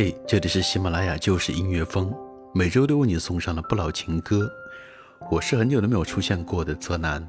[0.00, 2.14] 嘿，这里是喜马拉雅，就是音乐风，
[2.54, 4.48] 每周都为你送上了不老情歌。
[5.28, 7.28] 我是很久都没有出现过的泽南。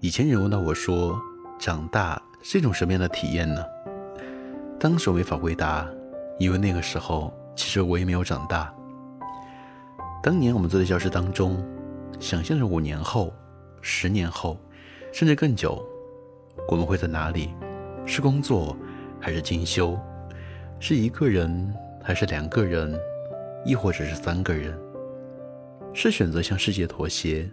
[0.00, 1.16] 以前有人问到我说，
[1.60, 3.64] 长大是一种什么样的体验呢？
[4.80, 5.88] 当时我没法回答，
[6.36, 8.74] 因为那个时候其实我也没有长大。
[10.20, 11.64] 当年我们坐在教室当中，
[12.18, 13.32] 想象着五年后、
[13.80, 14.58] 十年后，
[15.12, 15.80] 甚至更久，
[16.66, 17.54] 我们会在哪里？
[18.04, 18.76] 是工作，
[19.20, 19.96] 还是进修？
[20.84, 22.92] 是一个人，还是两个人，
[23.64, 24.76] 亦或者是三个人？
[25.94, 27.48] 是选择向世界妥协，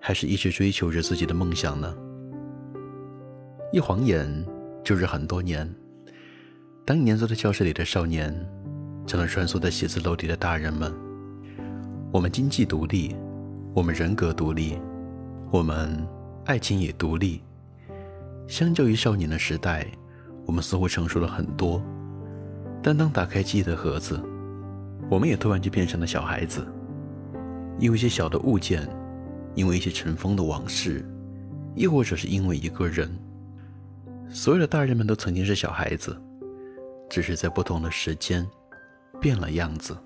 [0.00, 1.96] 还是一直追求着自己的梦想呢？
[3.72, 4.26] 一晃眼
[4.82, 5.72] 就是很多年。
[6.84, 8.34] 当年坐在教室里的少年，
[9.06, 10.92] 成了穿梭在写字楼里的大人们。
[12.12, 13.14] 我们经济独立，
[13.72, 14.80] 我们人格独立，
[15.52, 16.04] 我们
[16.46, 17.40] 爱情也独立。
[18.48, 19.86] 相较于少年的时代，
[20.44, 21.80] 我们似乎成熟了很多。
[22.82, 24.20] 但当打开记忆的盒子，
[25.08, 26.66] 我们也突然就变成了小孩子。
[27.78, 28.88] 因为一些小的物件，
[29.54, 31.04] 因为一些尘封的往事，
[31.74, 33.10] 亦或者是因为一个人，
[34.28, 36.20] 所有的大人们都曾经是小孩子，
[37.08, 38.46] 只是在不同的时间，
[39.20, 39.96] 变了样子。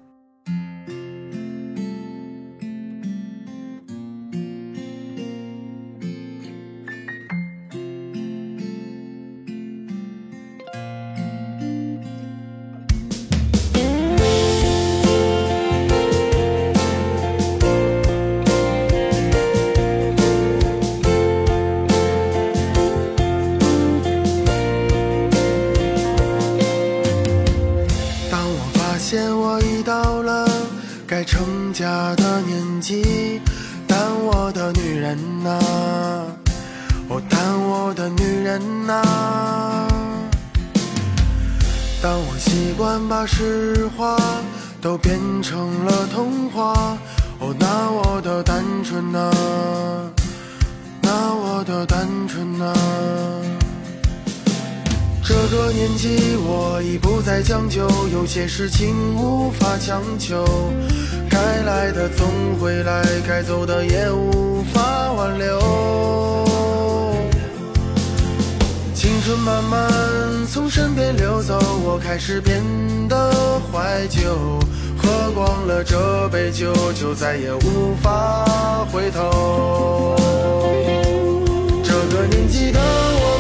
[37.37, 39.03] 哦，但我的女人呐，
[42.03, 44.17] 当我习惯把实话
[44.81, 46.97] 都变成了童话，
[47.39, 49.31] 哦，那我的单纯呐，
[51.03, 52.73] 那我的单纯呐。
[55.23, 60.45] 这个年纪，我已不再将就，有些事情无法强求。
[61.29, 62.27] 该来的总
[62.61, 66.46] 会来，该走的也无法挽留。
[69.27, 69.91] 春慢慢
[70.47, 72.63] 从身边溜走，我开始变
[73.09, 74.21] 得怀旧。
[74.97, 78.45] 喝光了这杯酒，就再也无法
[78.93, 80.15] 回头。
[81.83, 83.36] 这个年纪的我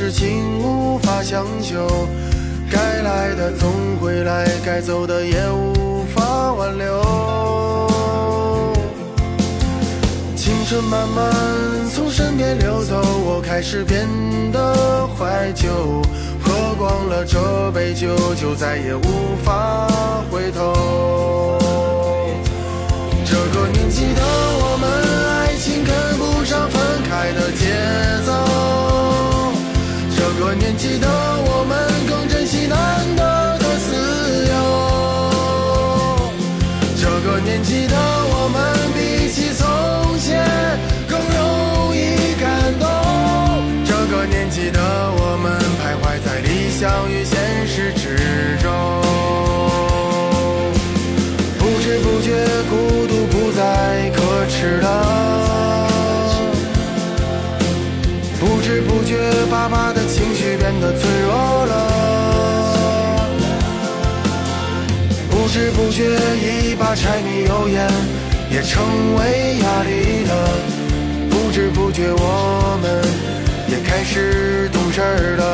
[0.00, 1.86] 事情无法强求。
[2.72, 3.70] 该来的总
[4.00, 7.86] 会来，该走的也无法挽留。
[10.34, 11.30] 青春慢慢
[11.94, 14.08] 从身边流走，我开始变
[14.50, 15.68] 得怀旧。
[16.42, 19.86] 喝光了这杯酒，就再也无法
[20.30, 21.58] 回头。
[23.26, 24.22] 这个年纪的
[24.62, 24.88] 我们，
[25.44, 27.76] 爱情跟不上分开的节
[28.24, 28.89] 奏。
[30.70, 31.76] 年纪的我们，
[32.06, 32.78] 更珍惜难
[33.16, 34.54] 得的自由。
[36.94, 38.62] 这个年纪的我们，
[38.94, 39.66] 比起从
[40.20, 40.46] 前
[41.08, 42.46] 更容易感
[42.78, 42.86] 动。
[43.84, 48.70] 这个年纪的我们，徘徊在理想与现实之中。
[51.58, 54.86] 不知不觉，孤独不再可耻了。
[58.38, 59.18] 不知不觉，
[59.50, 59.99] 爸爸的
[60.80, 61.32] 的脆弱
[61.66, 61.74] 了。
[65.30, 66.04] 不知不觉，
[66.40, 67.86] 一把柴米油盐
[68.50, 70.32] 也成为压力了。
[71.28, 73.04] 不知不觉，我们
[73.68, 75.00] 也开始懂事
[75.36, 75.44] 了。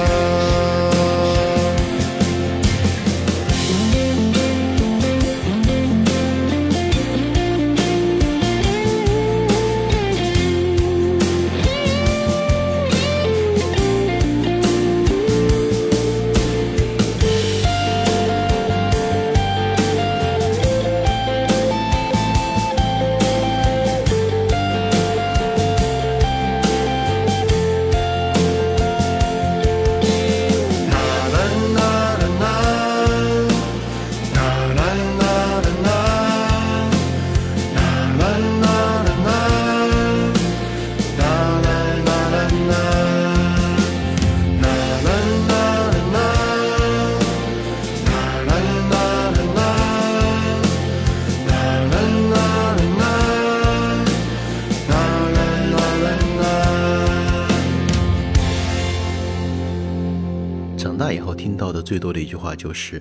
[61.86, 63.00] 最多的一句话就是：“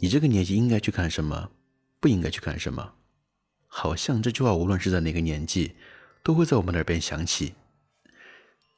[0.00, 1.50] 你这个年纪应该去干什么，
[2.00, 2.94] 不应该去干什么。”
[3.68, 5.74] 好像这句话无论是在哪个年纪，
[6.22, 7.52] 都会在我们耳边响起。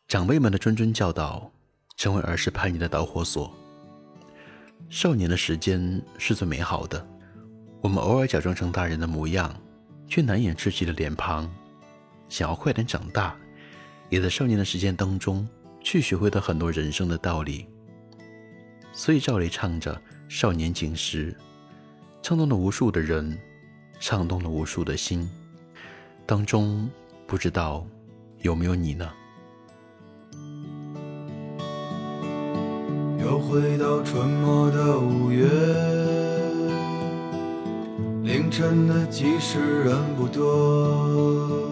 [0.08, 1.52] 长辈们的谆谆教导，
[1.96, 3.54] 成为儿时叛逆的导火索。
[4.90, 7.06] 少年的时间是最美好的，
[7.80, 9.54] 我们偶尔假装成大人的模样，
[10.08, 11.48] 却难掩稚气的脸庞。
[12.28, 13.36] 想要快点长大，
[14.10, 15.48] 也在少年的时间当中
[15.80, 17.68] 去学会到很多人生的道理。
[18.98, 19.94] 所以赵雷唱着
[20.26, 21.30] 《少年锦时》，
[22.22, 23.38] 唱动了无数的人，
[24.00, 25.28] 唱动了无数的心。
[26.24, 26.88] 当中
[27.26, 27.86] 不知道
[28.40, 29.06] 有没有你呢？
[33.20, 35.46] 又回到春末的五月，
[38.22, 41.68] 凌晨的集市人不多，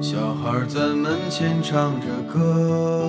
[0.00, 3.08] 小孩在门前唱着歌，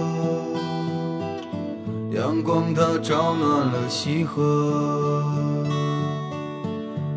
[2.11, 5.23] 阳光它照暖了溪河，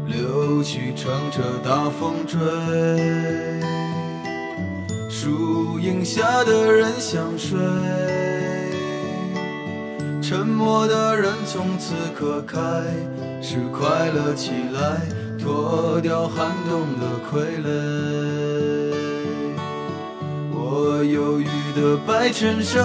[0.06, 2.38] 柳絮乘着大风追，
[5.11, 7.58] 树荫下的人想睡。
[10.23, 12.58] 沉默的人从此刻开
[13.43, 15.00] 始快乐起来，
[15.43, 17.67] 脱掉寒冬的傀儡。
[20.52, 22.85] 我忧郁的白衬衫，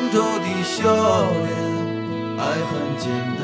[0.00, 0.80] 昂头的笑
[1.42, 1.46] 脸，
[2.38, 3.04] 爱很简
[3.36, 3.40] 单。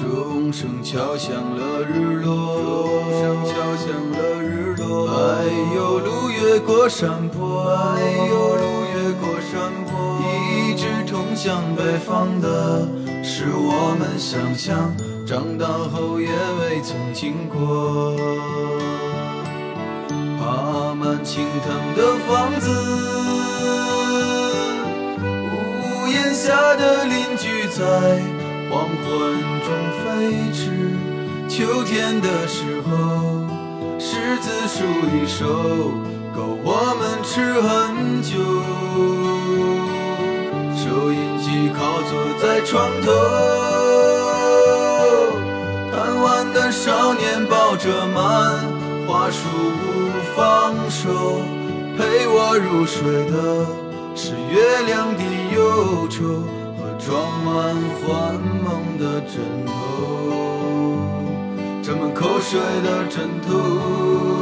[0.00, 2.61] 钟声敲响了日落，
[6.66, 8.62] 过山坡，哎呦，路
[8.94, 9.92] 越过山坡。
[10.22, 12.86] 一直通向北方的，
[13.22, 14.94] 是我们想象，
[15.26, 18.16] 长大后也未曾经过。
[20.38, 22.70] 爬满青藤的房子，
[25.20, 28.20] 屋檐下的邻居在。
[28.70, 29.04] 黄昏
[29.66, 29.68] 中
[30.00, 30.04] 飞
[30.50, 30.62] 驰，
[31.46, 32.90] 秋天的时候，
[33.98, 35.92] 柿子树一熟，
[36.34, 38.32] 够我们吃很久。
[40.76, 42.10] 收音机靠坐
[42.40, 43.06] 在床头，
[45.90, 48.18] 贪玩的少年抱着漫
[49.06, 49.38] 画书
[49.82, 49.86] 不
[50.34, 51.42] 放手，
[51.96, 53.66] 陪我入睡的
[54.14, 55.22] 是月亮的
[55.54, 56.24] 忧愁
[56.78, 56.80] 和。
[57.04, 57.10] 装
[57.44, 57.52] 满
[57.98, 59.34] 幻梦的枕
[59.66, 59.72] 头，
[61.82, 64.41] 沾满口水的枕头。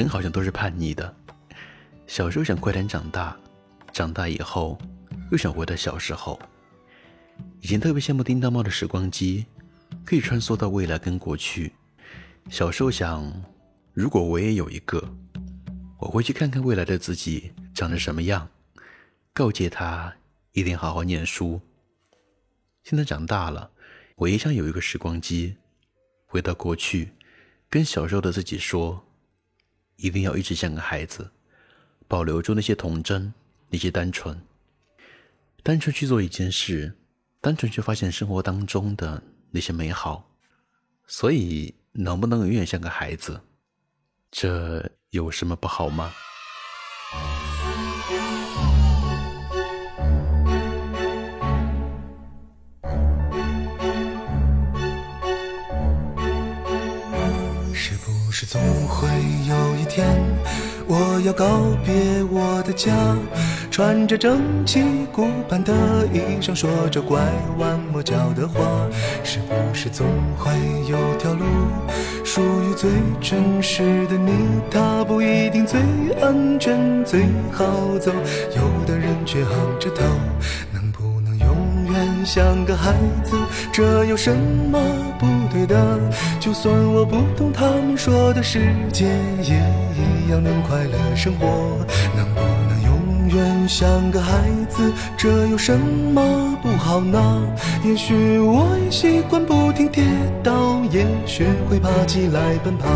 [0.00, 1.14] 人好像都是叛逆的，
[2.06, 3.36] 小时候想快点长大，
[3.92, 4.78] 长大以后
[5.30, 6.40] 又想回到小时候。
[7.60, 9.44] 以前特别羡慕叮当猫的时光机，
[10.06, 11.70] 可以穿梭到未来跟过去。
[12.48, 13.30] 小时候想，
[13.92, 15.06] 如果我也有一个，
[15.98, 18.48] 我会去看看未来的自己长得什么样，
[19.34, 20.10] 告诫他
[20.52, 21.60] 一定好好念书。
[22.84, 23.70] 现在长大了，
[24.16, 25.56] 我也想有一个时光机，
[26.24, 27.10] 回到过去，
[27.68, 29.04] 跟小时候的自己说。
[30.00, 31.30] 一定要一直像个孩子，
[32.08, 33.32] 保留住那些童真，
[33.68, 34.40] 那些单纯，
[35.62, 36.96] 单纯去做一件事，
[37.40, 40.30] 单纯去发现生活当中的那些美好。
[41.06, 43.40] 所以，能不能永远像个孩子，
[44.30, 46.12] 这有什么不好吗？
[61.20, 61.46] 要告
[61.84, 62.92] 别我的家，
[63.70, 65.72] 穿着整齐古板的
[66.12, 67.20] 衣裳，说着拐
[67.58, 68.60] 弯抹角的话。
[69.22, 70.50] 是不是总会
[70.88, 71.44] 有条路
[72.24, 74.32] 属于最真实的你？
[74.70, 75.80] 它不一定最
[76.20, 77.64] 安全、最好
[77.98, 78.10] 走，
[78.56, 80.02] 有的人却昂着头。
[82.24, 83.36] 像个孩子？
[83.72, 84.78] 这有什么
[85.18, 85.98] 不对的？
[86.38, 89.06] 就算我不懂他们说的世界，
[89.42, 89.56] 也
[89.94, 91.46] 一样能快乐生活。
[92.16, 94.92] 能不能永远像个孩子？
[95.16, 97.42] 这有什么不好呢？
[97.84, 100.04] 也许我也习惯不停跌
[100.42, 102.88] 倒，也学会爬起来奔跑。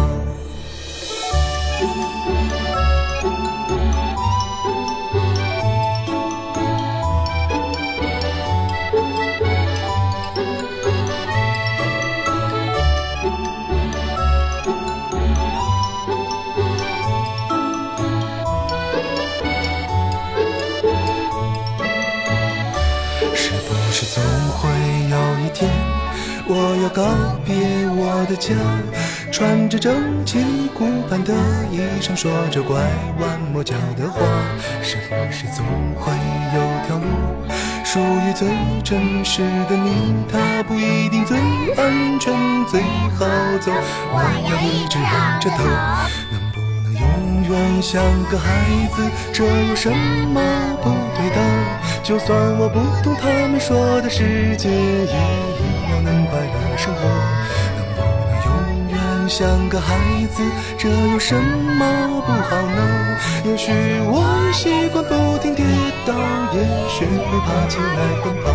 [26.94, 27.02] 告
[27.44, 27.56] 别
[27.90, 28.54] 我的家，
[29.32, 29.92] 穿着整
[30.24, 30.38] 齐
[30.72, 31.34] 古板的
[31.72, 32.76] 衣裳，说着拐
[33.18, 34.20] 弯抹角的话。
[34.80, 35.66] 是不是总
[35.98, 36.12] 会
[36.54, 37.04] 有条路
[37.84, 38.46] 属于最
[38.84, 40.14] 真实的你？
[40.30, 41.36] 它不一定最
[41.76, 42.32] 安全、
[42.66, 42.80] 最
[43.18, 43.26] 好
[43.60, 43.72] 走。
[44.12, 45.64] 我要一直仰着头，
[46.30, 47.02] 能不能永
[47.50, 48.46] 远像个孩
[48.94, 49.02] 子？
[49.32, 50.40] 这有什么
[50.80, 51.40] 不对的？
[52.04, 56.04] 就算我不懂他们说的世界，也一样。
[56.04, 56.63] 能快乐，
[59.36, 59.96] 像个孩
[60.32, 60.44] 子？
[60.78, 63.18] 这有什么不好呢？
[63.44, 63.72] 也许
[64.06, 65.64] 我习惯不停跌
[66.06, 66.14] 倒，
[66.54, 68.52] 也学会爬起来奔跑。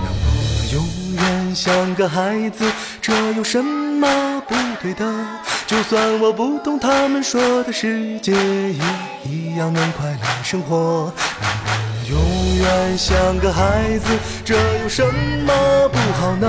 [0.00, 0.82] 能不能永
[1.16, 2.64] 远像个孩子？
[3.02, 5.04] 这有什么不对的？
[5.66, 8.82] 就算我不懂他们说的世界，也
[9.22, 11.12] 一样能快乐生活。
[11.42, 14.06] 能不能永远像个孩子？
[14.46, 16.48] 这有什么不好呢？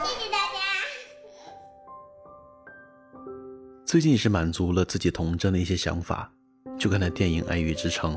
[0.02, 0.58] 谢谢大家。
[3.84, 6.28] 最近也是满足了自己童真的一些想法，
[6.76, 8.16] 就看了电影《爱与之城》，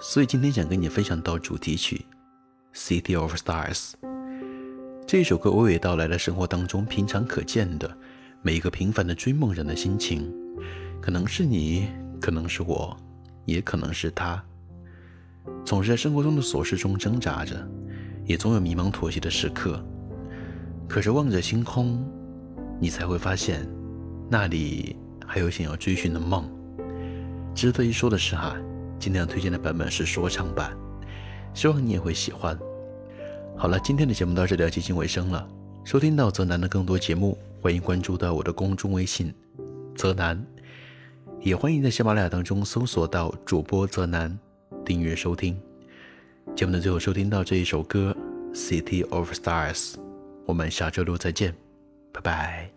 [0.00, 2.04] 所以今天想跟你分享到主题曲
[2.78, 3.92] 《City of Stars》
[5.06, 7.96] 这一首歌，娓娓道来了生活当中平常可见的
[8.42, 10.30] 每一个平凡的追梦人的心情，
[11.00, 11.88] 可能是你，
[12.20, 12.94] 可能是我。
[13.46, 14.42] 也可能是他。
[15.64, 17.66] 总是在生活中的琐事中挣扎着，
[18.24, 19.82] 也总有迷茫妥协的时刻。
[20.88, 22.04] 可是望着星空，
[22.80, 23.66] 你才会发现，
[24.28, 26.48] 那里还有想要追寻的梦。
[27.54, 28.56] 值得一说的是哈，
[28.98, 30.76] 今天要推荐的版本是说唱版，
[31.54, 32.58] 希望你也会喜欢。
[33.56, 35.48] 好了，今天的节目到这里要接近尾声了。
[35.84, 39.32] 收听到泽南的更多节目，欢迎关注到我的公众微信
[39.96, 40.44] “泽南”，
[41.46, 44.36] 也欢迎在喜马拉雅当中搜索到主播泽南，
[44.84, 45.56] 订阅收听。
[46.56, 48.12] 节目的最后，收听到这一首歌
[48.52, 49.92] 《City of Stars》，
[50.44, 51.54] 我们下周六再见，
[52.12, 52.75] 拜拜。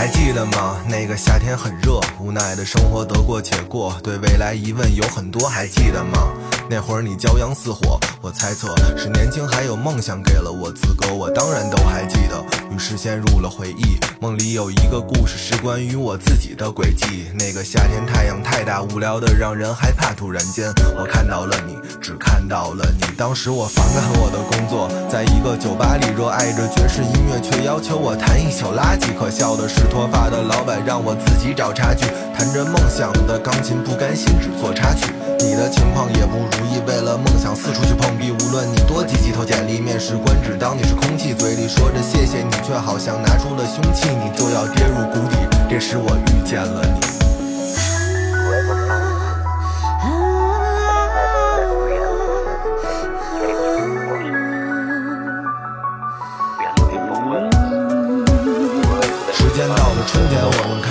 [0.00, 0.82] 还记得吗？
[0.88, 6.32] 那个夏天很热，无奈的生活得过且过，对未来疑问有很多，还记得吗？
[6.70, 12.44] 那会儿你骄阳似火，我猜测是年轻还有梦想给了我资格，我当然都还记得。
[12.70, 17.30] 于是陷入了回忆，梦里有一个故事是关于我自己的轨迹。
[17.32, 20.12] 那个夏天太阳太大，无聊的让人害怕。
[20.12, 23.06] 突然间我看到了你，只看到了你。
[23.16, 29.16] 当时我反感我的工作，在一个酒吧里热爱着爵士音乐，却要求我弹一首垃圾。
[29.18, 32.04] 可笑的是脱发的老板让我自己找差距，
[32.36, 35.06] 弹着梦想的钢琴，不甘心只做插曲。
[35.42, 38.30] 你的情况也不如意，为了梦想四处去碰壁。
[38.30, 45.36] 无论你多积极投简历，面试官只当你是空气，嘴里说着谢谢你，却好像拿出了凶器，你就要跌入谷底。
[45.68, 47.19] 这时我遇见了你。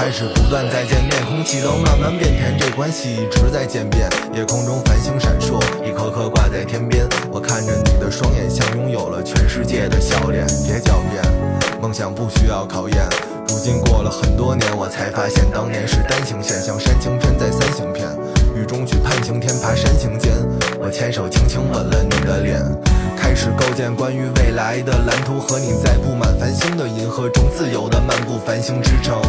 [0.09, 4.09] 开始不断再见面，空气都慢慢变甜，这关系一直在渐变。
[4.33, 7.07] 夜空中繁星闪烁，一颗颗挂在天边。
[7.31, 10.47] 我看着你的双眼，像拥有了全世界的笑脸。
[10.65, 11.21] 别狡辩，
[11.79, 12.97] 梦想不需要考验。
[13.49, 18.09] 如今过了很多年，我才发现当年是单行线，像煽情片在三行片。
[18.55, 20.33] 雨中去盼晴天，爬山行间，
[20.81, 22.59] 我牵手轻轻吻了你的脸。
[23.15, 29.21] 开始构建关于未来的蓝图，和你在不繁星的银河中自由的漫步繁星之城。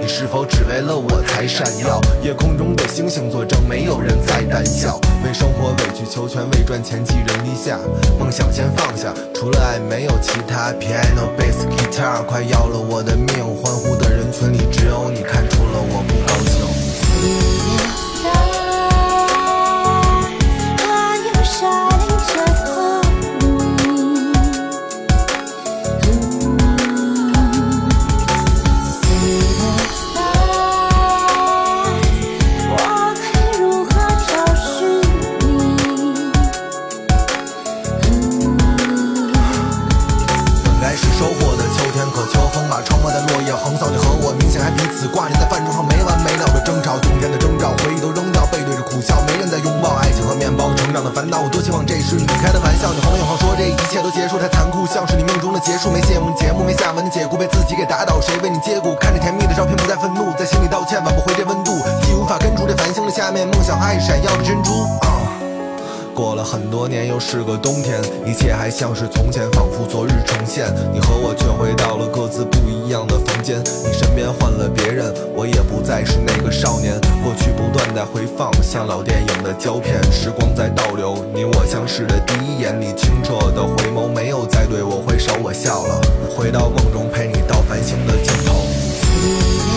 [0.00, 2.00] 你是否只为了我才闪耀？
[2.22, 4.98] 夜空中的星星作证，没有人再胆小。
[5.22, 7.78] 为生活委曲求全，为赚钱寄人篱下。
[8.18, 10.72] 梦想先放下，除了爱没有其他。
[10.80, 13.26] Piano bass guitar，快要了我的命。
[13.62, 18.05] 欢呼的人群里，只有你看出了我不高兴。
[63.16, 64.72] 下面，梦想和爱闪耀的珍珠。
[66.14, 70.66] 过了很多年，又是个冬天，一切还像是从前，仿佛昨日重现。
[70.92, 77.00] 你和我却回到了各自不一样的房间，你身边换了别人，我也不再是那个少年。
[77.24, 81.16] 过去不断在回放，像老电影的胶片，时光在倒流。
[81.32, 85.98] 你我相识的第一眼，你清澈的回眸，没有再对我挥手，我笑了。
[86.36, 89.75] 回到梦中，陪你到繁星的尽头。